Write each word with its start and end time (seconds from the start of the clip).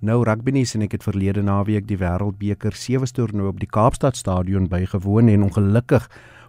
Nou 0.00 0.22
rugby 0.24 0.54
nuus 0.56 0.70
en 0.72 0.80
ek 0.86 0.94
het 0.96 1.02
verlede 1.04 1.42
naweek 1.44 1.84
die 1.84 1.98
Wêreldbeker 2.00 2.72
sewe 2.72 3.04
toernooi 3.04 3.50
op 3.50 3.58
die 3.60 3.68
Kaapstad 3.68 4.16
Stadion 4.16 4.70
bygewoon 4.72 5.28
en 5.28 5.42
ongelukkig 5.44 6.06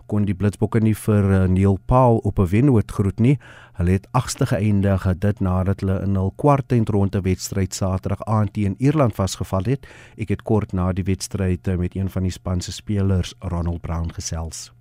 kon 0.08 0.24
die 0.24 0.36
Blitsbokke 0.36 0.80
nie 0.80 0.94
vir 0.96 1.28
uh, 1.28 1.42
Neil 1.52 1.76
Paul 1.88 2.22
op 2.24 2.40
'n 2.40 2.48
wennoot 2.48 2.92
groet 2.92 3.20
nie. 3.20 3.38
Hulle 3.76 3.92
het 3.92 4.08
agste 4.12 4.46
geëindig 4.46 5.04
dit 5.20 5.40
nadat 5.40 5.84
hulle 5.84 6.00
in 6.08 6.16
hul 6.16 6.32
kwartfinale 6.38 7.22
wedstryd 7.22 7.74
Saterdag 7.74 8.24
aand 8.24 8.54
teen 8.54 8.76
Ierland 8.80 9.16
vasgeval 9.16 9.68
het. 9.68 9.88
Ek 10.18 10.30
het 10.30 10.44
kort 10.44 10.72
na 10.74 10.94
die 10.94 11.04
wedstryd 11.04 11.68
uh, 11.68 11.76
met 11.76 11.96
een 11.96 12.10
van 12.10 12.24
die 12.24 12.32
span 12.32 12.62
se 12.62 12.72
spelers, 12.72 13.36
Ronald 13.40 13.82
Brown, 13.82 14.14
gesels. 14.14 14.72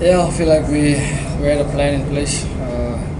Yeah, 0.00 0.28
I 0.28 0.30
feel 0.30 0.48
like 0.48 0.68
we 0.68 1.00
we 1.40 1.48
had 1.48 1.66
a 1.66 1.70
plan 1.72 1.94
in 1.94 2.08
place. 2.08 2.44
Uh, 2.44 3.17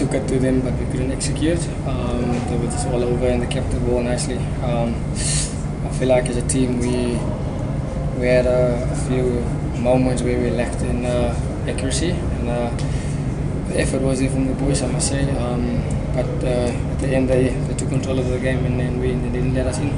took 0.00 0.14
it 0.14 0.26
to 0.26 0.38
them, 0.38 0.62
but 0.62 0.72
we 0.78 0.86
couldn't 0.86 1.12
execute. 1.12 1.60
Um, 1.86 2.24
it 2.48 2.58
was 2.58 2.86
all 2.86 3.02
over 3.04 3.26
and 3.26 3.42
they 3.42 3.46
kept 3.46 3.70
the 3.70 3.80
ball 3.80 4.02
nicely. 4.02 4.38
Um, 4.64 4.94
I 5.84 5.90
feel 5.98 6.08
like 6.08 6.24
as 6.30 6.38
a 6.38 6.46
team 6.48 6.78
we 6.78 7.20
we 8.18 8.26
had 8.26 8.46
a, 8.46 8.88
a 8.90 8.96
few 9.06 9.24
moments 9.78 10.22
where 10.22 10.40
we 10.40 10.48
lacked 10.50 10.80
in 10.80 11.04
uh, 11.04 11.36
accuracy, 11.68 12.12
and 12.12 12.48
uh, 12.48 12.70
the 13.68 13.78
effort 13.78 14.00
was 14.00 14.20
there 14.20 14.30
from 14.30 14.46
the 14.46 14.54
boys, 14.54 14.80
I 14.82 14.90
must 14.90 15.08
say. 15.08 15.22
Um, 15.36 15.82
but 16.14 16.32
uh, 16.44 16.92
at 16.92 16.98
the 17.00 17.08
end, 17.08 17.28
they, 17.28 17.48
they 17.48 17.74
took 17.74 17.90
control 17.90 18.18
of 18.18 18.28
the 18.28 18.38
game 18.38 18.64
and 18.64 18.80
then 18.80 19.00
we 19.00 19.08
they 19.12 19.30
didn't 19.36 19.52
let 19.52 19.66
us 19.66 19.78
in. 19.80 19.90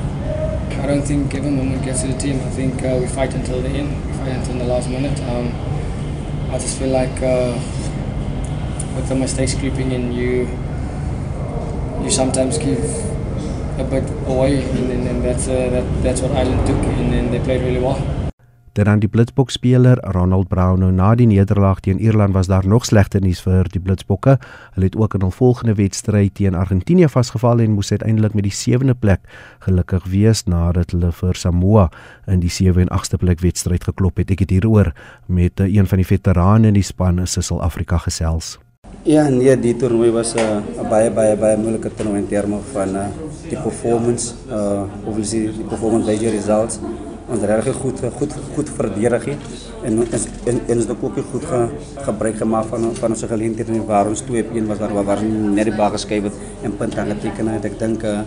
I 0.82 0.86
don't 0.86 1.02
think 1.02 1.32
every 1.32 1.50
moment 1.52 1.84
gets 1.84 2.00
to 2.02 2.08
the 2.08 2.18
team. 2.18 2.40
I 2.40 2.50
think 2.50 2.82
uh, 2.82 2.98
we 3.00 3.06
fight 3.06 3.34
until 3.34 3.62
the 3.62 3.68
end. 3.68 3.88
We 4.06 4.12
fight 4.14 4.32
until 4.32 4.58
the 4.58 4.64
last 4.64 4.88
minute. 4.90 5.20
Um, 5.30 5.46
I 6.50 6.58
just 6.58 6.76
feel 6.76 6.90
like 6.90 7.22
uh, 7.22 7.54
with 8.94 9.08
the 9.08 9.14
mistakes 9.14 9.54
creeping 9.54 9.92
in, 9.92 10.12
you 10.12 10.48
you 12.02 12.10
sometimes 12.10 12.58
give 12.58 12.82
a 13.78 13.84
bit 13.84 14.04
away, 14.26 14.62
and, 14.62 14.90
and, 14.90 15.08
and 15.08 15.24
that's 15.24 15.48
uh, 15.48 15.70
that, 15.70 16.02
that's 16.02 16.20
what 16.20 16.32
Ireland 16.32 16.66
took, 16.66 16.76
and, 16.76 17.14
and 17.14 17.32
they 17.32 17.40
played 17.40 17.62
really 17.62 17.80
well. 17.80 18.00
Dan 18.72 19.02
die 19.02 19.08
Blitsbok 19.08 19.50
speler 19.52 19.98
Ronald 20.00 20.48
Brown 20.48 20.80
nou 20.80 20.88
na 20.96 21.10
die 21.12 21.26
nederlaag 21.28 21.82
teen 21.84 21.98
Ierland 22.00 22.32
was 22.32 22.48
daar 22.48 22.64
nog 22.64 22.86
slegter 22.88 23.20
nuus 23.20 23.42
vir 23.44 23.68
die 23.68 23.82
Blitsbokke. 23.84 24.38
Hulle 24.72 24.88
het 24.88 24.96
ook 24.96 25.18
in 25.18 25.26
hul 25.26 25.34
volgende 25.36 25.74
wedstryd 25.76 26.34
teen 26.40 26.56
Argentinië 26.56 27.10
vasgeval 27.12 27.60
en 27.60 27.76
moes 27.76 27.90
uiteindelik 27.90 28.32
met 28.32 28.48
die 28.48 28.54
7de 28.56 28.96
plek 28.96 29.28
gelukkig 29.68 30.08
wees 30.08 30.46
nadat 30.48 30.96
hulle 30.96 31.12
vir 31.12 31.36
Samoa 31.36 31.90
in 32.24 32.40
die 32.40 32.48
7 32.48 32.88
en 32.88 32.96
8ste 32.96 33.20
plek 33.20 33.44
wedstryd 33.44 33.84
geklop 33.84 34.16
het. 34.16 34.32
Ek 34.32 34.46
het 34.46 34.56
hieroor 34.56 34.94
met 35.28 35.60
eh, 35.60 35.68
een 35.68 35.86
van 35.86 36.00
die 36.00 36.08
veterane 36.08 36.72
in 36.72 36.80
die 36.80 36.86
span, 36.86 37.20
Sissel 37.26 37.60
Afrika 37.60 38.00
gesels. 38.00 38.56
Ja, 39.02 39.24
nee, 39.28 39.56
die 39.58 39.72
toernooi 39.74 40.10
was 40.14 40.34
'n 40.34 40.38
uh, 40.38 40.88
baie 40.88 41.10
baie 41.10 41.36
baie 41.36 41.56
moeilike 41.56 41.90
toernooi 41.94 42.18
in 42.18 42.28
terme 42.28 42.58
van 42.72 42.94
uh, 42.94 43.06
die 43.48 43.58
performance, 43.58 44.34
uh 44.48 44.82
obviously 45.04 45.40
die 45.56 45.64
performance 45.64 46.06
by 46.06 46.18
die 46.18 46.30
results. 46.30 46.78
Ons 47.26 47.40
het 47.40 47.50
reg 47.50 47.74
goed 47.74 47.98
goed 48.18 48.32
goed 48.54 48.68
verdedig 48.76 49.24
het 49.24 49.40
en 49.82 50.06
is 50.12 50.26
en, 50.44 50.60
en 50.68 50.78
is 50.78 50.88
ook 50.88 51.18
goed 51.32 51.44
ge, 51.44 51.68
gebruik 51.96 52.36
gemaak 52.36 52.64
van 52.64 52.94
van 52.94 53.10
ons 53.10 53.24
geleenthede 53.24 53.84
waar 53.86 54.06
ons 54.06 54.22
2-1 54.22 54.66
was 54.66 54.78
waar 54.78 55.04
waar 55.04 55.22
net 55.24 55.64
die 55.64 55.74
bal 55.74 55.90
geskei 55.90 56.20
het 56.22 56.32
en 56.62 56.76
punte 56.76 57.00
aangeteken 57.00 57.48
het. 57.48 57.64
Ek 57.64 57.78
dink 57.78 58.02
uh, 58.04 58.20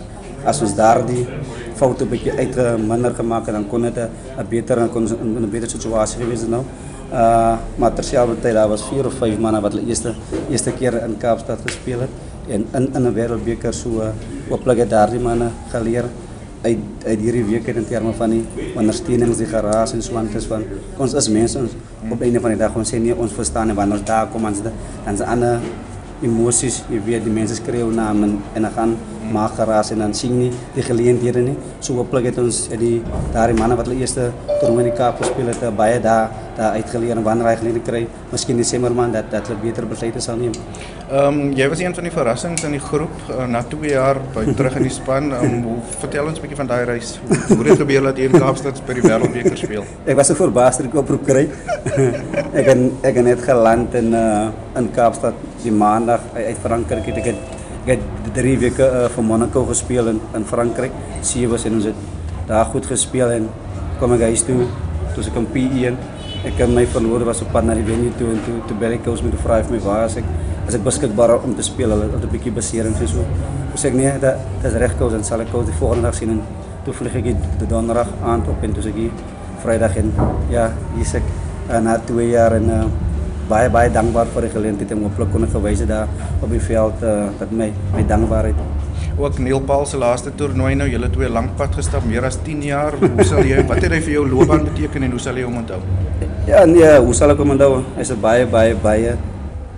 as 0.44 0.60
ons 0.60 0.74
daardie 0.74 1.26
foute 1.74 2.04
'n 2.04 2.08
bietjie 2.08 2.32
uit 2.32 2.56
minder 2.86 3.14
gemaak 3.14 3.46
het 3.46 3.54
dan 3.54 3.68
kon 3.68 3.82
dit 3.82 3.96
'n 3.96 4.46
beter 4.48 4.78
en 4.78 4.90
kon 4.90 5.02
ons 5.02 5.12
in 5.12 5.40
'n 5.40 5.50
beter 5.50 5.70
situasie 5.70 6.20
gewees 6.20 6.40
het 6.40 6.50
nou. 6.50 6.64
Uh 7.12 7.56
maar 7.78 7.92
terselfdertyd 7.94 8.54
daar 8.54 8.68
was 8.68 8.82
4 8.82 9.06
of 9.06 9.14
5 9.14 9.38
manne 9.38 9.60
wat 9.60 9.72
hulle 9.72 9.86
eerste 9.86 10.14
eerste 10.50 10.72
keer 10.72 11.02
in 11.04 11.16
Kaapstad 11.18 11.58
gespeel 11.66 12.00
het 12.00 12.10
en 12.48 12.66
in 12.72 12.88
in 12.94 13.06
'n 13.06 13.14
wêreldbeker 13.14 13.72
so 13.72 14.00
uh, 14.00 14.08
hooplik 14.48 14.78
het 14.78 14.90
daardie 14.90 15.20
manne 15.20 15.50
geleer 15.70 16.04
uit 16.62 16.78
uit 17.06 17.18
hierdie 17.18 17.44
week 17.44 17.66
in 17.66 17.86
terme 17.86 18.12
van 18.12 18.30
die 18.30 18.44
ondersteunings 18.76 19.36
die 19.36 19.46
geraas 19.46 19.92
en 19.92 20.02
swantes 20.02 20.46
van 20.46 20.64
ons 20.96 21.14
is 21.14 21.28
mense 21.28 21.58
ons 21.58 21.70
op 22.10 22.20
einde 22.20 22.40
van 22.40 22.50
die 22.50 22.58
dag 22.58 22.76
ons 22.76 22.94
sê 22.94 22.98
nie 22.98 23.14
ons 23.14 23.32
verstaan 23.32 23.66
nie 23.66 23.76
wanneer 23.76 23.98
ons 23.98 24.06
daar 24.06 24.26
kom 24.26 24.44
ons 24.44 24.62
dan 25.04 25.16
se 25.16 25.24
ander 25.24 25.60
emosies, 26.24 26.80
jy 26.88 27.00
weet 27.04 27.26
die 27.26 27.32
mense 27.32 27.58
skreeu 27.58 27.90
naam 27.92 28.22
en 28.24 28.32
en 28.56 28.66
dan 28.66 28.72
gaan 28.72 28.96
maak 29.32 29.56
geraas 29.58 29.90
en 29.92 30.00
dan 30.04 30.14
sien 30.14 30.36
nie 30.38 30.50
die 30.74 30.84
geleenthede 30.86 31.42
nie. 31.44 31.56
So 31.80 31.98
hooplik 31.98 32.30
het 32.30 32.38
ons 32.40 32.62
die 32.80 33.02
daardie 33.34 33.56
manne 33.58 33.76
wat 33.76 33.90
hulle 33.90 34.00
eerste 34.00 34.30
toernooi 34.60 34.86
in 34.86 34.90
die 34.92 34.96
Kaap 34.96 35.20
gespeel 35.20 35.50
het, 35.50 35.64
baie 35.76 35.98
daar 36.00 36.30
daar 36.56 36.76
uitgeleer 36.80 37.16
en 37.16 37.22
wanneer 37.22 37.50
hy 37.50 37.56
geleenthede 37.60 37.84
kry, 37.84 38.02
miskien 38.32 38.56
Desember 38.56 38.94
maand 38.96 39.16
dat 39.16 39.30
dat 39.30 39.48
hulle 39.50 39.60
beter 39.60 39.86
besluite 39.88 40.20
sal 40.24 40.38
neem. 40.40 40.54
Ehm 41.06 41.40
um, 41.40 41.52
jy 41.54 41.68
was 41.68 41.80
een 41.82 41.94
van 41.94 42.06
die 42.08 42.12
verrassings 42.12 42.64
in 42.66 42.72
die 42.74 42.80
groep 42.82 43.28
uh, 43.30 43.44
na 43.46 43.60
2 43.62 43.90
jaar 43.92 44.18
by 44.34 44.42
terug 44.58 44.78
in 44.80 44.86
die 44.88 44.94
span. 44.94 45.28
Um, 45.36 45.58
hoe 45.68 45.76
vertel 46.00 46.30
ons 46.30 46.38
'n 46.38 46.42
bietjie 46.46 46.58
van 46.62 46.70
daai 46.70 46.84
reis? 46.84 47.18
Hoe 47.28 47.58
het 47.58 47.68
dit 47.68 47.78
gebeur 47.82 48.08
dat 48.08 48.18
jy 48.18 48.30
in 48.30 48.40
Kaapstad 48.40 48.80
by 48.86 48.96
die 48.98 49.04
Wêreldbeker 49.04 49.56
speel? 49.56 49.84
ek 50.06 50.16
was 50.16 50.26
so 50.32 50.34
verbaas 50.34 50.80
dat 50.80 50.88
ek 50.88 50.98
oproep 51.02 51.26
kry. 51.26 51.44
ek 52.60 52.66
het 52.72 52.78
ek 53.02 53.14
het 53.14 53.24
net 53.24 53.44
geland 53.44 53.94
in 53.94 54.14
uh, 54.14 54.48
in 54.80 54.90
Kaapstad 54.90 55.34
die 55.62 55.72
maandag 55.72 56.20
uit 56.34 56.58
Frankryk 56.64 57.06
het 57.12 57.22
ek 57.22 57.30
het 57.34 57.54
ek 57.86 57.92
het 57.94 58.34
3 58.34 58.58
weke 58.58 58.82
uh, 58.82 59.06
vir 59.14 59.24
Monaco 59.24 59.64
gespeel 59.64 60.08
in 60.08 60.20
in 60.34 60.44
Frankryk. 60.44 60.92
Sewe 61.20 61.60
en 61.64 61.74
ons 61.74 61.84
het 61.84 62.04
daar 62.48 62.64
goed 62.64 62.86
gespeel 62.86 63.30
en 63.30 63.48
kom 64.00 64.12
ek 64.12 64.28
huis 64.32 64.42
toe. 64.42 64.64
Toe 65.14 65.24
ek 65.24 65.36
in 65.36 65.50
P1 65.54 66.15
ek 66.46 66.60
het 66.62 66.70
my 66.70 66.84
verloor 66.86 67.24
was 67.26 67.40
op 67.42 67.48
pad 67.54 67.66
na 67.66 67.74
die 67.74 67.84
venue 67.86 68.12
toe 68.18 68.28
en 68.30 68.38
toe 68.46 68.56
toe 68.68 68.76
bel 68.78 68.94
ek 68.96 69.06
ons 69.10 69.22
met 69.24 69.32
die 69.34 69.40
vraag 69.42 69.64
vir 69.66 69.76
my 69.76 69.80
waar 69.82 70.04
as 70.06 70.16
ek 70.20 70.28
as 70.66 70.76
ek 70.78 70.84
beskikbaar 70.86 71.36
om 71.38 71.54
te 71.58 71.64
speel. 71.66 71.90
Hulle 71.94 72.06
het 72.12 72.24
'n 72.24 72.30
bietjie 72.30 72.52
besering 72.52 72.94
en 72.94 73.08
so. 73.08 73.24
Toe 73.72 73.78
sê 73.82 73.88
ek 73.90 73.94
nee, 73.94 74.12
dit 74.18 74.36
is 74.64 74.74
reg 74.82 74.94
kous 74.98 75.14
en 75.14 75.24
sal 75.24 75.40
ek 75.40 75.50
kous 75.52 75.66
die 75.66 75.78
volgende 75.80 76.06
dag 76.08 76.14
sien 76.14 76.30
en 76.30 76.42
toe 76.84 76.94
vlieg 76.94 77.16
ek 77.16 77.24
die 77.60 77.68
donderdag 77.68 78.08
aand 78.22 78.48
op 78.48 78.62
en 78.62 78.72
toe 78.72 78.82
sê 78.82 78.88
ek 78.88 79.24
Vrydag 79.62 79.96
en 79.96 80.12
ja, 80.50 80.70
hier's 80.94 81.14
ek 81.14 81.22
uh, 81.70 81.80
na 81.80 81.98
2 81.98 82.30
jaar 82.30 82.52
en 82.52 82.70
uh, 82.70 82.84
baie 83.48 83.70
baie 83.70 83.90
dankbaar 83.90 84.26
vir 84.34 84.42
die 84.42 84.50
geleentheid 84.50 84.92
om 84.92 85.06
op 85.08 85.16
plek 85.16 85.32
kon 85.32 85.46
gewys 85.46 85.80
het 85.80 85.88
daar 85.88 86.08
op 86.42 86.50
die 86.50 86.60
veld 86.60 87.02
uh, 87.02 87.30
wat 87.40 87.50
my 87.50 87.72
my 87.94 88.04
dankbaarheid. 88.06 88.54
Ook 89.16 89.38
Neil 89.38 89.60
Paul 89.60 89.86
se 89.86 89.96
laaste 89.96 90.34
toernooi 90.34 90.74
nou, 90.74 90.88
julle 90.88 91.10
twee 91.10 91.28
lank 91.28 91.56
pad 91.56 91.74
gestap, 91.74 92.04
meer 92.04 92.24
as 92.24 92.36
10 92.44 92.62
jaar. 92.62 92.92
Hoe 93.00 93.24
sal 93.24 93.48
jy 93.48 93.64
wat 93.66 93.82
het 93.82 93.92
hy 93.96 94.00
vir 94.00 94.12
jou 94.18 94.26
loopbaan 94.28 94.68
beteken 94.68 95.08
en 95.08 95.16
hoe 95.16 95.20
sal 95.20 95.40
jy 95.40 95.46
hom 95.48 95.56
onthou? 95.62 95.80
Ja, 96.46 96.60
nee, 96.62 96.86
hoe 97.02 97.10
sal 97.10 97.32
ek 97.32 97.40
hom 97.42 97.56
onthou? 97.56 97.80
Hy's 97.96 98.12
'n 98.14 98.20
baie 98.22 98.44
baie 98.46 98.74
baie 98.78 99.16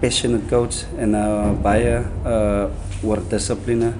passionate 0.02 0.44
coach 0.50 0.84
en 1.00 1.14
uh, 1.16 1.48
baie 1.64 1.94
uh 2.28 2.68
oor 3.00 3.22
dissipline 3.30 3.94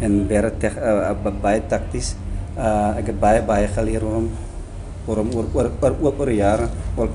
en 0.00 0.24
baie 0.24 0.48
teg, 0.56 0.78
uh, 0.80 1.12
baie 1.44 1.60
takties. 1.68 2.16
Uh 2.56 2.96
ek 2.96 3.12
het 3.12 3.18
baie 3.20 3.42
baie 3.44 3.68
geleer 3.68 4.00
oor 4.00 4.16
hom 4.16 4.30
oor 5.06 5.16
hom 5.20 5.30
oor 5.36 5.46
oor 5.52 5.68
oor, 6.00 6.14
oor 6.16 6.30
jare. 6.32 6.70
Oor, 6.96 7.12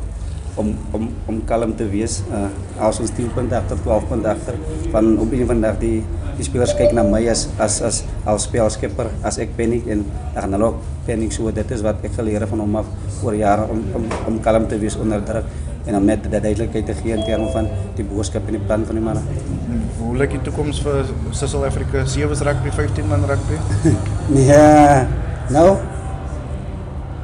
om 0.62 0.70
om 0.94 1.10
om 1.26 1.42
kalm 1.50 1.74
te 1.74 1.90
wees. 1.90 2.22
Uh 2.30 2.54
as 2.78 3.02
ons 3.02 3.10
10 3.10 3.34
punte 3.34 3.58
agter 3.58 3.82
12 3.82 4.06
punte 4.06 4.30
agter 4.30 4.56
van 4.94 5.18
op 5.18 5.34
een 5.34 5.50
van 5.50 5.66
dag 5.66 5.82
die 5.82 6.04
die 6.38 6.46
spelers 6.48 6.74
kyk 6.78 6.94
na 6.98 7.04
my 7.04 7.22
as 7.32 7.48
as 7.60 7.82
as 7.82 8.04
as 8.26 8.48
speelskepper 8.48 9.10
as 9.28 9.40
ek 9.44 9.56
paniek 9.58 9.88
en 9.88 10.06
dan 10.34 10.44
gaan 10.44 10.58
hulle 10.58 10.72
ook 10.72 10.80
paniek 11.08 11.34
so 11.36 11.52
dit 11.52 11.72
is 11.72 11.84
wat 11.86 12.04
ek 12.08 12.16
geleer 12.20 12.48
van 12.54 12.64
hom 12.66 12.80
af 12.82 12.88
oor 13.24 13.36
jare 13.36 13.68
om 13.74 13.84
om 14.00 14.08
om 14.28 14.40
kalm 14.48 14.68
te 14.68 14.80
wees 14.82 14.98
onder 14.98 15.22
druk 15.26 15.46
en 15.86 15.96
om 15.98 16.06
net 16.06 16.24
die 16.24 16.40
duidelikheid 16.40 16.86
te 16.86 16.96
gee 17.00 17.16
in 17.16 17.24
terme 17.26 17.48
van 17.54 17.70
die 17.98 18.06
boodskap 18.06 18.46
en 18.48 18.58
die 18.58 18.66
plan 18.68 18.86
van 18.86 19.00
die 19.00 19.06
manne. 19.06 19.24
Hoe 20.02 20.12
lyk 20.18 20.36
die 20.38 20.42
toekoms 20.46 20.82
vir 20.86 21.10
South 21.32 21.66
Africa 21.66 22.06
7 22.06 22.46
rugby 22.48 22.74
15 22.76 23.10
man 23.10 23.26
rugby? 23.32 23.58
nee. 24.36 24.62
Nou 25.50 25.72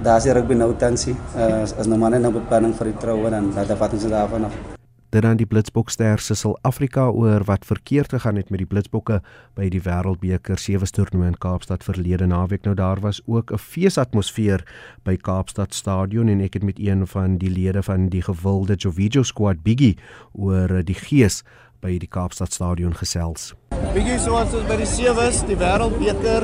daar 0.07 0.17
is 0.17 0.31
rugby 0.31 0.55
nou 0.55 0.71
tansie. 0.77 1.15
Uh, 1.35 1.61
as 1.65 1.75
as 1.77 1.91
nou 1.91 1.99
manne 1.99 2.21
nou 2.23 2.33
beplanning 2.39 2.73
vir 2.79 2.93
die 2.93 2.97
troue 3.03 3.29
dan 3.33 3.53
dan 3.53 3.77
vat 3.77 3.93
ons 3.93 4.09
dit 4.09 4.11
daarvan 4.13 4.49
af. 4.49 4.76
Dit 5.09 5.21
dan 5.23 5.37
die 5.39 5.45
Blitsbokster 5.47 6.19
se 6.19 6.35
sal 6.35 6.57
Afrika 6.67 7.05
oor 7.07 7.45
wat 7.47 7.65
verkeerd 7.65 8.11
gegaan 8.11 8.35
het 8.35 8.49
met 8.51 8.59
die 8.59 8.67
Blitsbokke 8.67 9.21
by 9.55 9.69
die 9.71 9.79
Wêreldbeker 9.85 10.59
sewe 10.59 10.89
toernooi 10.91 11.29
in 11.29 11.37
Kaapstad 11.39 11.85
verlede 11.87 12.27
naweek. 12.27 12.65
Nou 12.67 12.75
daar 12.75 12.99
was 12.99 13.21
ook 13.25 13.51
'n 13.51 13.57
feesatmosfeer 13.57 14.65
by 15.05 15.15
Kaapstad 15.15 15.73
Stadion 15.73 16.27
en 16.27 16.41
ek 16.41 16.53
het 16.53 16.63
met 16.63 16.79
een 16.79 17.07
van 17.07 17.37
die 17.37 17.49
lede 17.49 17.83
van 17.83 18.09
die 18.09 18.21
gewilde 18.21 18.75
Jovijo 18.75 19.23
squad 19.23 19.63
Biggie 19.63 19.97
oor 20.33 20.83
die 20.83 20.95
gees 20.95 21.43
by 21.79 21.97
die 21.97 22.09
Kaapstad 22.09 22.53
Stadion 22.53 22.93
gesels. 22.93 23.55
Biggie 23.93 24.19
soos 24.19 24.51
by 24.67 24.75
die 24.75 24.85
sewe 24.85 25.31
die 25.47 25.55
Wêreldbeker 25.55 26.43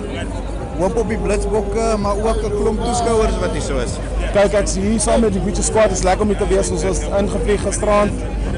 hoop 0.80 0.98
op 0.98 1.08
die 1.10 1.18
blitsbokke, 1.18 1.98
maar 2.00 2.16
ook 2.16 2.42
'n 2.44 2.56
klomp 2.60 2.84
toeskouers 2.84 3.40
wat 3.40 3.52
hier 3.52 3.62
so 3.62 3.78
is. 3.78 3.94
Kyk, 4.34 4.54
ek 4.54 4.68
sien 4.68 4.84
hier 4.84 5.00
saam 5.00 5.22
met 5.22 5.34
die 5.34 5.42
Gucci 5.46 5.64
squad 5.64 5.92
is 5.92 6.04
lekker 6.04 6.26
om 6.26 6.38
te 6.38 6.48
wees. 6.48 6.70
Ons 6.70 6.84
was 6.84 7.00
ingevlieg 7.20 7.62
gisterand. 7.62 8.12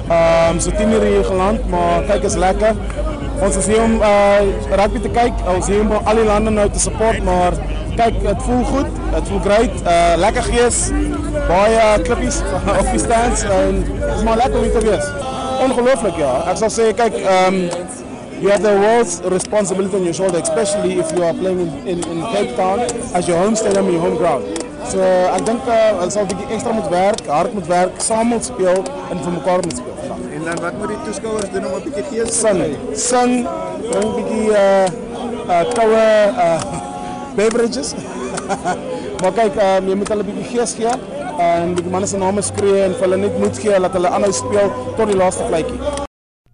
Ehm 0.09 0.53
um, 0.53 0.59
so 0.59 0.71
10 0.71 0.91
uur 0.91 1.01
hier 1.01 1.23
geland, 1.25 1.69
maar 1.69 2.03
kyk 2.07 2.23
is 2.23 2.35
lekker. 2.35 2.75
Ons 3.41 3.55
is 3.55 3.65
hier 3.65 3.81
om 3.83 3.95
uh 4.01 4.39
rugby 4.69 4.99
te 4.99 5.09
kyk. 5.09 5.33
Ons 5.55 5.67
hier 5.67 5.79
om 5.79 5.91
al 5.91 6.15
die 6.15 6.23
lande 6.23 6.49
nou 6.49 6.69
te 6.69 6.79
support, 6.79 7.23
maar 7.23 7.53
kyk, 7.95 8.21
dit 8.21 8.43
voel 8.47 8.63
goed. 8.63 8.87
Dit 9.13 9.27
voel 9.27 9.39
great. 9.39 9.75
Uh 9.83 10.13
lekker 10.17 10.43
gees. 10.43 10.79
Baie 11.47 12.01
klippies 12.07 12.41
op 12.79 12.91
die 12.91 12.99
stands 12.99 13.43
en 13.43 13.83
dit 13.83 14.15
is 14.15 14.23
maar 14.23 14.37
lekker 14.37 14.59
om 14.59 14.71
te 14.71 14.85
wees. 14.87 15.11
Ongelooflik 15.65 16.17
ja. 16.17 16.33
Ek 16.51 16.57
sal 16.63 16.71
sê 16.71 16.89
kyk, 16.95 17.19
ehm 17.23 17.61
um, 17.65 18.04
you 18.41 18.49
have 18.49 18.61
the 18.61 18.73
world's 18.73 19.21
responsibility 19.21 19.95
on 19.95 20.03
your 20.03 20.13
shoulder, 20.13 20.39
especially 20.39 20.99
if 20.99 21.11
you 21.13 21.23
are 21.23 21.33
playing 21.33 21.59
in, 21.61 21.87
in, 21.87 21.99
in 22.03 22.21
Cape 22.33 22.55
Town 22.55 22.79
as 23.15 23.27
your 23.27 23.37
home 23.37 23.55
stadium, 23.55 23.89
your 23.89 24.01
home 24.01 24.17
ground. 24.17 24.43
So 24.91 25.01
ek 25.33 25.41
dink 25.47 25.65
uh, 25.65 25.97
hulle 25.97 26.11
sal 26.13 26.25
'n 26.25 26.29
bietjie 26.29 26.55
ekstra 26.55 26.73
moet 26.77 26.89
werk, 26.93 27.21
hard 27.35 27.55
moet 27.57 27.69
werk, 27.71 27.95
saam 28.07 28.29
moet 28.29 28.45
speel 28.45 28.83
en 28.85 29.17
vir 29.23 29.33
mekaar 29.37 29.63
moet 29.65 29.79
speel. 29.79 29.97
En 30.35 30.45
dan 30.45 30.61
wat 30.61 30.77
moet 30.81 30.93
die 30.93 30.99
toeskouers 31.07 31.49
doen 31.55 31.65
om 31.65 31.73
'n 31.79 31.83
bietjie 31.87 32.05
gees 32.11 32.37
Sing, 32.43 32.61
sing, 32.93 33.33
bring 33.89 34.05
'n 34.05 34.15
bietjie 34.19 34.45
uh 34.53 34.85
uh 35.49 35.63
koue 35.73 36.05
uh 36.45 36.61
beverages. 37.39 37.95
maar 39.21 39.33
kyk, 39.41 39.57
um, 39.67 39.89
jy 39.89 39.95
moet 39.97 40.09
hulle 40.13 40.23
'n 40.23 40.31
bietjie 40.31 40.49
gees 40.53 40.77
gee 40.77 40.95
en 41.49 41.75
die 41.75 41.89
manne 41.89 42.07
se 42.07 42.17
name 42.17 42.41
skree 42.45 42.85
en 42.85 42.93
hulle 43.01 43.17
net 43.17 43.39
moed 43.41 43.57
gee 43.57 43.79
dat 43.79 43.93
hulle 43.97 44.09
aanhou 44.09 44.31
speel 44.31 44.73
tot 44.97 45.07
die 45.09 45.17
laaste 45.17 45.49
vletjie. 45.49 46.04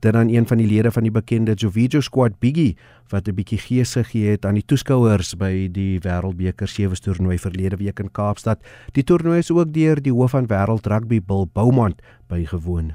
Dit 0.02 0.14
dan 0.14 0.30
een 0.30 0.48
van 0.48 0.58
die 0.58 0.66
lede 0.66 0.92
van 0.92 1.04
die 1.06 1.12
bekende 1.12 1.54
Jovijo 1.54 2.00
squad 2.02 2.40
Biggie 2.40 2.78
wat 3.10 3.28
'n 3.28 3.36
bietjie 3.36 3.58
gees 3.58 3.94
gegee 3.94 4.32
het 4.32 4.46
aan 4.46 4.54
die 4.54 4.66
toeskouers 4.66 5.36
by 5.38 5.70
die 5.72 6.00
Wêreldbeker 6.00 6.68
sewe 6.68 6.96
toernooi 6.96 7.38
verlede 7.38 7.78
week 7.78 8.00
in 8.00 8.12
Kaapstad. 8.12 8.58
Die 8.94 9.04
toernooi 9.04 9.38
is 9.38 9.52
ook 9.52 9.74
deur 9.74 10.02
die 10.02 10.14
hoof 10.14 10.32
van 10.32 10.48
wêreld 10.48 10.88
rugby 10.88 11.22
Bill 11.22 11.46
Beaumont 11.54 12.02
bygewoon. 12.28 12.94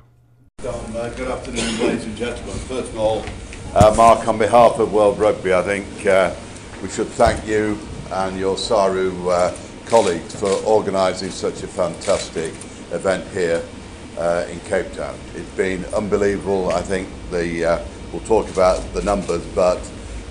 Um, 0.64 0.96
uh, 0.96 1.04
good 1.16 1.28
afternoon, 1.28 1.78
ladies 1.78 2.04
and 2.04 2.16
gentlemen. 2.18 2.56
First 2.66 2.92
of 2.94 2.98
all, 2.98 3.22
uh, 3.76 3.96
Mark, 3.96 4.26
on 4.28 4.38
behalf 4.38 4.80
of 4.80 4.90
World 4.90 5.18
Rugby, 5.18 5.52
I 5.52 5.62
think 5.62 5.86
uh, 6.06 6.30
we 6.82 6.88
should 6.88 7.14
thank 7.14 7.46
you 7.46 7.76
and 8.10 8.36
your 8.36 8.58
SARU 8.58 9.12
uh, 9.28 9.52
colleagues 9.84 10.34
for 10.34 10.50
organising 10.64 11.30
such 11.30 11.62
a 11.62 11.68
fantastic 11.68 12.52
event 12.90 13.24
here 13.32 13.62
uh, 14.18 14.46
in 14.50 14.60
Cape 14.60 14.92
Town. 14.92 15.18
It's 15.34 15.50
been 15.56 15.84
unbelievable. 15.86 16.70
I 16.70 16.82
think 16.82 17.08
the 17.30 17.64
uh, 17.64 17.84
we'll 18.12 18.22
talk 18.22 18.50
about 18.50 18.80
the 18.94 19.02
numbers, 19.02 19.44
but 19.54 19.80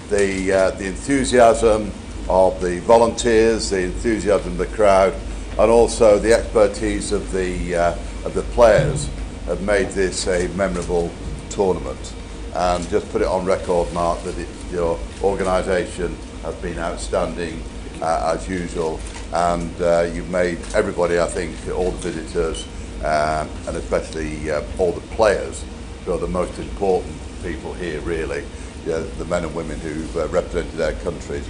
the 0.10 0.52
uh, 0.52 0.72
the 0.72 0.88
enthusiasm 0.88 1.92
of 2.30 2.60
the 2.62 2.80
volunteers, 2.82 3.70
the 3.70 3.84
enthusiasm 3.84 4.54
of 4.54 4.58
the 4.58 4.68
crowd, 4.68 5.14
and 5.60 5.72
also 5.72 6.18
the 6.20 6.34
expertise 6.34 7.12
of 7.12 7.32
the 7.32 7.76
uh, 7.76 7.92
of 8.26 8.34
the 8.34 8.44
players 8.54 9.10
have 9.46 9.62
made 9.62 9.90
this 9.90 10.28
a 10.28 10.48
memorable 10.50 11.12
tournament. 11.50 12.14
And 12.56 12.88
just 12.90 13.10
put 13.12 13.22
it 13.22 13.28
on 13.28 13.46
record, 13.46 13.92
Mark, 13.94 14.24
that 14.24 14.38
it, 14.38 14.48
your 14.72 14.98
organisation 15.22 16.16
has 16.42 16.56
been 16.56 16.80
outstanding 16.80 17.62
uh, 18.02 18.34
as 18.34 18.48
usual, 18.48 19.00
and 19.34 19.82
uh, 19.82 20.10
you've 20.14 20.30
made 20.30 20.58
everybody, 20.74 21.20
I 21.20 21.28
think, 21.28 21.54
all 21.76 21.92
the 21.92 22.12
visitors, 22.12 22.66
um, 23.06 23.48
and 23.68 23.78
especially 23.78 24.50
uh, 24.50 24.64
all 24.80 24.92
the 24.92 25.08
players, 25.16 25.64
who 26.04 26.14
are 26.14 26.18
the 26.18 26.28
most 26.28 26.58
important 26.58 27.16
people 27.44 27.72
here, 27.74 28.02
really, 28.02 28.44
you 28.84 28.92
know, 28.92 29.04
the 29.04 29.26
men 29.26 29.46
and 29.46 29.54
women 29.54 29.80
who've 29.80 30.18
uh, 30.18 30.28
represented 30.30 30.72
their 30.72 30.94
countries, 30.94 31.48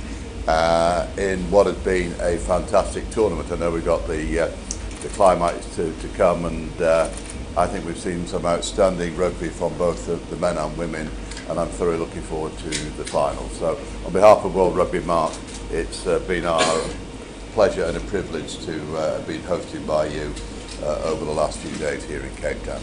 uh, 0.49 1.07
in 1.17 1.39
what 1.49 1.65
has 1.65 1.77
been 1.77 2.11
a 2.19 2.37
fantastic 2.39 3.09
tournament. 3.09 3.49
I 3.53 3.55
know 3.55 3.71
we've 3.71 3.85
got 3.85 4.05
the, 4.05 4.39
uh, 4.41 4.51
the 5.01 5.07
climates 5.09 5.73
to, 5.77 5.93
to 5.93 6.07
come, 6.09 6.43
and 6.43 6.81
uh, 6.81 7.09
I 7.55 7.67
think 7.67 7.85
we've 7.85 7.97
seen 7.97 8.27
some 8.27 8.45
outstanding 8.45 9.15
rugby 9.15 9.47
from 9.47 9.77
both 9.77 10.07
the, 10.07 10.15
the 10.35 10.35
men 10.35 10.57
and 10.57 10.77
women, 10.77 11.09
and 11.47 11.57
I'm 11.57 11.69
thoroughly 11.69 11.99
looking 11.99 12.23
forward 12.23 12.57
to 12.57 12.69
the 12.69 13.05
final. 13.05 13.47
So, 13.51 13.79
on 14.05 14.11
behalf 14.11 14.43
of 14.43 14.53
World 14.55 14.75
Rugby 14.75 14.99
Mark, 14.99 15.33
it's 15.71 16.03
been 16.03 16.45
our 16.45 16.81
pleasure 17.53 17.85
and 17.85 17.95
a 17.95 18.01
privilege 18.01 18.57
to 18.65 18.97
uh, 18.97 19.21
been 19.21 19.41
hosted 19.43 19.87
by 19.87 20.07
you 20.07 20.33
uh, 20.83 21.11
over 21.11 21.25
the 21.25 21.33
last 21.33 21.59
few 21.59 21.75
days 21.77 22.03
here 22.05 22.21
in 22.21 22.33
Cape 22.35 22.61
Town. 22.65 22.81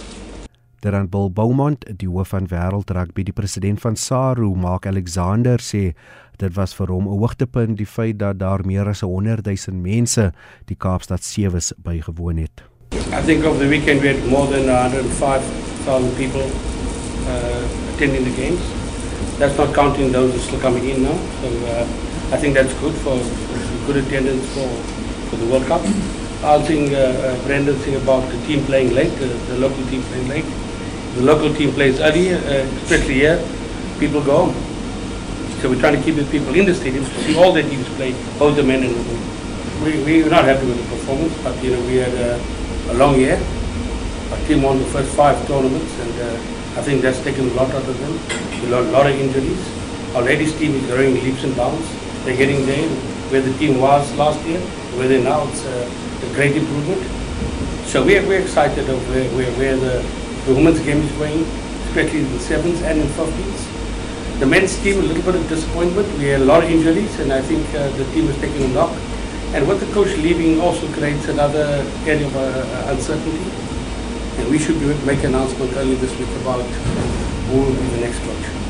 Terran 0.82 1.06
Bill 1.06 1.30
Beaumont, 1.30 1.84
die 1.86 2.08
hoof 2.10 2.32
van 2.34 2.48
wêreld 2.50 2.90
rugby, 2.90 3.22
die 3.22 3.32
president 3.32 3.78
van 3.80 3.96
SARU, 3.96 4.48
Mark 4.58 4.86
Alexander 4.90 5.62
sê 5.62 5.92
dit 6.42 6.56
was 6.56 6.74
vir 6.74 6.90
hom 6.90 7.06
'n 7.06 7.18
hoogtepunt 7.20 7.76
die 7.78 7.86
feit 7.86 8.18
dat 8.18 8.38
daar 8.38 8.66
meer 8.66 8.88
as 8.88 9.00
100 9.00 9.46
000 9.46 9.78
mense 9.78 10.32
die 10.66 10.74
Kaapstad 10.76 11.22
Sewes 11.22 11.72
bygewoon 11.78 12.38
het. 12.38 12.62
I 13.12 13.22
think 13.22 13.44
over 13.44 13.58
the 13.58 13.68
weekend 13.68 14.00
we 14.00 14.08
had 14.08 14.26
more 14.26 14.46
than 14.50 14.66
105,000 14.66 16.16
people 16.16 16.42
uh, 17.30 17.94
attending 17.94 18.24
the 18.24 18.34
games. 18.34 18.60
That's 19.38 19.56
not 19.56 19.72
counting 19.74 20.10
those 20.12 20.32
who 20.32 20.38
are 20.38 20.42
still 20.42 20.60
coming 20.60 20.88
in 20.88 21.02
now. 21.02 21.16
So 21.40 21.48
uh, 21.48 22.34
I 22.34 22.38
think 22.38 22.54
that's 22.54 22.74
good 22.80 22.94
for 23.04 23.16
good 23.86 23.96
attendance 24.02 24.46
for, 24.54 24.68
for 25.30 25.36
the 25.36 25.46
World 25.46 25.66
Cup. 25.66 25.82
Think 26.42 26.90
uh, 26.90 26.96
uh, 26.96 27.46
Brendan 27.46 27.76
thing 27.76 27.94
about 27.94 28.28
the 28.28 28.36
team 28.46 28.64
playing 28.64 28.94
late, 28.94 29.12
uh, 29.12 29.28
the 29.46 29.58
local 29.58 29.84
team 29.86 30.02
playing 30.02 30.28
late. 30.28 30.44
The 31.14 31.22
local 31.22 31.54
team 31.54 31.70
plays 31.72 32.00
early, 32.00 32.34
uh, 32.34 32.66
especially 32.82 33.14
here. 33.14 33.38
People 34.00 34.20
go 34.22 34.46
home. 34.46 34.54
So 35.60 35.70
we're 35.70 35.78
trying 35.78 35.94
to 35.94 36.02
keep 36.02 36.16
the 36.16 36.24
people 36.24 36.52
in 36.56 36.66
the 36.66 36.72
stadiums 36.72 37.06
to 37.14 37.20
see 37.22 37.38
all 37.38 37.52
the 37.52 37.62
teams 37.62 37.88
play, 37.90 38.10
both 38.40 38.56
the 38.56 38.64
men 38.64 38.82
and 38.82 38.90
women. 38.90 39.84
We, 39.84 40.02
we 40.02 40.22
were 40.24 40.30
not 40.30 40.44
happy 40.44 40.66
with 40.66 40.82
the 40.82 40.96
performance, 40.96 41.32
but 41.44 41.54
you 41.62 41.76
know 41.76 41.80
we 41.86 42.02
had 42.02 42.12
a, 42.14 42.42
a 42.90 42.94
long 42.94 43.20
year. 43.20 43.38
Our 44.32 44.38
team 44.48 44.62
won 44.62 44.80
the 44.80 44.86
first 44.86 45.14
five 45.14 45.38
tournaments, 45.46 45.96
and 46.00 46.14
uh, 46.22 46.80
I 46.80 46.82
think 46.82 47.02
that's 47.02 47.22
taken 47.22 47.50
a 47.50 47.54
lot 47.54 47.70
out 47.70 47.86
of 47.86 47.96
them. 48.02 48.18
A 48.66 48.74
lot, 48.74 48.84
lot 48.90 49.06
of 49.06 49.14
injuries. 49.14 49.62
Our 50.16 50.22
ladies 50.22 50.52
team 50.58 50.74
is 50.74 50.84
growing 50.86 51.14
leaps 51.22 51.44
and 51.44 51.54
bounds. 51.56 51.86
They're 52.24 52.36
getting 52.36 52.66
there 52.66 52.88
where 53.30 53.42
the 53.42 53.56
team 53.58 53.80
was 53.80 54.12
last 54.16 54.44
year, 54.44 54.58
where 54.98 55.06
they're 55.06 55.22
now. 55.22 55.46
It's 55.46 55.64
uh, 55.64 56.01
a 56.22 56.34
great 56.34 56.56
improvement. 56.56 57.02
So 57.86 58.04
we're, 58.04 58.26
we're 58.26 58.40
excited 58.40 58.88
of 58.88 58.98
where, 59.10 59.28
where, 59.30 59.52
where 59.58 59.76
the, 59.76 60.02
the 60.46 60.54
women's 60.54 60.80
game 60.80 60.98
is 60.98 61.12
going, 61.12 61.42
especially 61.88 62.20
in 62.20 62.32
the 62.32 62.38
sevens 62.40 62.80
and 62.82 63.00
in 63.00 63.06
15s. 63.08 64.38
The 64.40 64.46
men's 64.46 64.76
team, 64.82 64.98
a 64.98 65.02
little 65.02 65.22
bit 65.22 65.34
of 65.34 65.48
disappointment. 65.48 66.08
We 66.18 66.24
had 66.28 66.40
a 66.40 66.44
lot 66.44 66.64
of 66.64 66.70
injuries, 66.70 67.18
and 67.20 67.32
I 67.32 67.42
think 67.42 67.62
uh, 67.74 67.88
the 67.96 68.04
team 68.12 68.28
is 68.28 68.36
taking 68.40 68.62
a 68.64 68.68
knock. 68.68 68.96
And 69.54 69.68
with 69.68 69.80
the 69.80 69.92
coach 69.92 70.16
leaving 70.16 70.60
also 70.60 70.90
creates 70.94 71.28
another 71.28 71.86
area 72.06 72.26
of 72.26 72.36
uh, 72.36 72.92
uncertainty. 72.92 73.50
And 74.38 74.50
we 74.50 74.58
should 74.58 74.80
make 75.06 75.20
an 75.20 75.34
announcement 75.34 75.72
early 75.74 75.94
this 75.96 76.16
week 76.18 76.30
about 76.40 76.62
who 76.62 77.60
will 77.60 77.74
be 77.74 77.88
the 77.94 78.00
next 78.00 78.18
coach. 78.20 78.61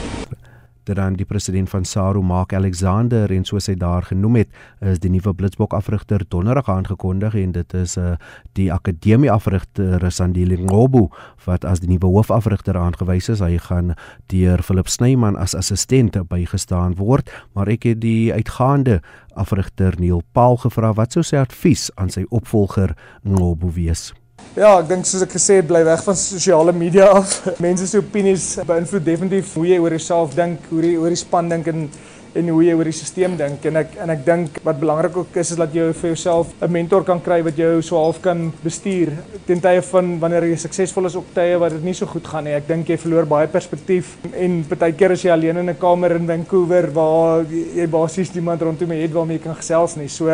Dit 0.84 0.96
dan 0.96 1.14
die 1.14 1.26
president 1.26 1.70
van 1.70 1.84
SARU, 1.84 2.22
Mark 2.22 2.52
Alexander 2.52 3.30
en 3.30 3.44
soos 3.46 3.68
hy 3.70 3.76
daar 3.78 4.02
genoem 4.02 4.40
het, 4.40 4.48
is 4.80 4.98
die 4.98 5.10
nuwe 5.14 5.30
Blitsbok 5.38 5.76
afrigter 5.78 6.24
donderdag 6.28 6.70
aangekondig 6.72 7.36
en 7.38 7.52
dit 7.52 7.74
is 7.74 7.96
'n 7.96 8.00
uh, 8.00 8.16
die 8.58 8.72
akademie 8.72 9.30
afrigter 9.30 10.10
Sandile 10.10 10.56
Ngobu 10.56 11.08
wat 11.44 11.64
as 11.64 11.80
die 11.80 11.88
nuwe 11.88 12.06
hoofafrigter 12.06 12.76
aangewys 12.76 13.28
is. 13.28 13.40
Hy 13.40 13.58
gaan 13.58 13.94
deur 14.26 14.62
Philip 14.62 14.88
Snyman 14.88 15.36
as 15.36 15.54
assistent 15.54 16.16
bygestaan 16.28 16.94
word, 16.96 17.30
maar 17.54 17.68
ek 17.68 17.82
het 17.82 18.00
die 18.00 18.32
uitgaande 18.32 19.00
afrigter 19.34 19.94
Neil 19.98 20.22
Paul 20.32 20.56
gevra 20.56 20.92
wat 20.92 21.12
sou 21.12 21.22
sy 21.22 21.36
advies 21.36 21.90
aan 21.94 22.10
sy 22.10 22.26
opvolger 22.30 22.96
Ngobu 23.22 23.70
wees. 23.72 24.12
Ja, 24.52 24.74
ek 24.82 24.88
dink 24.90 25.06
soos 25.08 25.22
ek 25.24 25.32
gesê 25.32 25.62
het, 25.62 25.68
bly 25.68 25.80
weg 25.86 26.02
van 26.04 26.16
sosiale 26.18 26.74
media 26.76 27.06
af. 27.16 27.38
Mense 27.64 27.86
se 27.88 28.00
opinies 28.02 28.46
beïnvloed 28.68 29.06
definitief 29.06 29.54
hoe 29.56 29.64
jy 29.70 29.78
oor 29.80 29.96
jouself 29.96 30.34
dink, 30.36 30.66
hoe 30.68 30.82
jy 30.84 30.96
oor 31.00 31.14
die 31.14 31.20
span 31.20 31.48
dink 31.48 31.70
en 31.72 31.86
en 32.34 32.48
hoe 32.48 32.62
jy 32.64 32.74
oor 32.76 32.88
die 32.88 32.94
stelsel 32.96 33.36
dink 33.36 33.64
en 33.68 33.76
ek 33.82 33.96
en 34.00 34.10
ek 34.14 34.22
dink 34.24 34.58
wat 34.64 34.78
belangrik 34.80 35.16
ook 35.20 35.36
is 35.36 35.50
is 35.52 35.58
dat 35.60 35.74
jy 35.76 35.90
vir 35.92 36.12
jouself 36.14 36.52
'n 36.62 36.72
mentor 36.72 37.04
kan 37.04 37.20
kry 37.20 37.42
wat 37.42 37.56
jou 37.56 37.82
so 37.82 37.96
half 37.96 38.22
kan 38.22 38.52
bestuur 38.64 39.12
ten 39.46 39.60
tye 39.60 39.82
van 39.82 40.18
wanneer 40.20 40.44
jy 40.48 40.56
suksesvol 40.56 41.06
is 41.06 41.16
op 41.16 41.26
tye 41.34 41.58
wat 41.58 41.72
dit 41.72 41.84
nie 41.84 41.94
so 41.94 42.06
goed 42.06 42.26
gaan 42.26 42.44
nie. 42.44 42.54
Ek 42.54 42.68
dink 42.68 42.88
jy 42.88 42.96
verloor 42.96 43.26
baie 43.26 43.46
perspektief 43.46 44.16
en 44.34 44.64
baie 44.68 44.92
keer 44.92 45.12
as 45.12 45.22
jy 45.22 45.30
alleen 45.30 45.58
in 45.58 45.70
'n 45.70 45.78
kamer 45.78 46.16
in 46.16 46.26
Vancouver 46.26 46.90
waar 46.92 47.44
jy 47.50 47.86
basies 47.86 48.34
niemand 48.34 48.62
rondom 48.62 48.88
jou 48.88 49.02
het 49.02 49.12
waarmee 49.12 49.38
jy 49.38 49.44
kan 49.44 49.56
gesels 49.56 49.96
nie. 49.96 50.08
So 50.08 50.28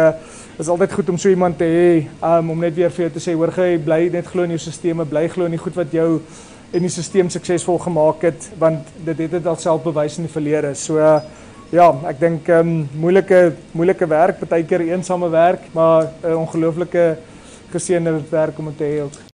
is 0.59 0.69
altyd 0.69 0.93
goed 0.93 1.09
om 1.09 1.19
so 1.19 1.29
iemand 1.29 1.59
te 1.59 1.65
hê 1.65 2.07
um, 2.23 2.51
om 2.51 2.61
net 2.61 2.75
weer 2.75 2.91
vir 2.91 3.09
jou 3.09 3.11
te 3.11 3.31
sê 3.31 3.35
hoor 3.35 3.53
jy 3.57 3.79
bly 3.79 4.09
net 4.13 4.27
glo 4.27 4.43
in 4.43 4.51
jou 4.51 4.59
stelsels, 4.59 5.09
bly 5.09 5.29
glo 5.29 5.45
in 5.45 5.53
die 5.53 5.59
goed 5.59 5.75
wat 5.75 5.93
jou 5.93 6.21
en 6.73 6.81
die 6.81 6.89
stelsel 6.89 7.31
suksesvol 7.31 7.79
gemaak 7.79 8.23
het 8.23 8.51
want 8.59 8.87
dit 9.05 9.19
het 9.19 9.31
dit 9.31 9.47
alself 9.47 9.83
bewys 9.83 10.19
in 10.19 10.27
die 10.27 10.33
verlede. 10.33 10.75
So 10.75 10.99
uh, 10.99 11.21
Ja, 11.69 11.91
ek 12.09 12.17
dink 12.17 12.47
ehm 12.49 12.69
um, 12.71 12.87
moeilike 12.97 13.41
moeilike 13.77 14.09
werk, 14.09 14.41
baie 14.49 14.65
keer 14.65 14.87
eensame 14.87 15.29
werk, 15.29 15.69
maar 15.77 16.09
'n 16.09 16.33
uh, 16.33 16.39
ongelooflike 16.41 17.05
geseënde 17.73 18.21
werk 18.31 18.59
om 18.59 18.73
te 18.77 18.85
hê 18.85 19.03
ook. 19.05 19.28